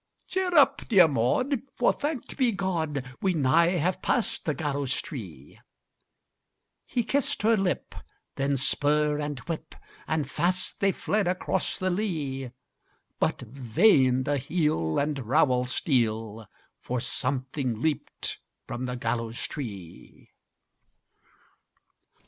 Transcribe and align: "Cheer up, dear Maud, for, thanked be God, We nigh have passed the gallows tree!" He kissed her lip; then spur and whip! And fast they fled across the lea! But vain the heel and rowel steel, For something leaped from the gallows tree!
"Cheer 0.25 0.57
up, 0.57 0.81
dear 0.89 1.07
Maud, 1.07 1.61
for, 1.75 1.93
thanked 1.93 2.35
be 2.35 2.51
God, 2.51 3.05
We 3.21 3.35
nigh 3.35 3.73
have 3.77 4.01
passed 4.01 4.45
the 4.45 4.55
gallows 4.55 4.99
tree!" 4.99 5.59
He 6.87 7.03
kissed 7.03 7.43
her 7.43 7.55
lip; 7.55 7.93
then 8.33 8.57
spur 8.57 9.19
and 9.19 9.37
whip! 9.41 9.75
And 10.07 10.27
fast 10.27 10.79
they 10.79 10.91
fled 10.91 11.27
across 11.27 11.77
the 11.77 11.91
lea! 11.91 12.49
But 13.19 13.41
vain 13.41 14.23
the 14.23 14.39
heel 14.39 14.97
and 14.97 15.19
rowel 15.19 15.65
steel, 15.65 16.47
For 16.79 16.99
something 16.99 17.79
leaped 17.79 18.39
from 18.65 18.87
the 18.87 18.95
gallows 18.95 19.43
tree! 19.45 20.31